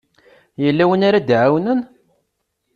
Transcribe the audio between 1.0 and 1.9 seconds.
ara d-iɛawnen?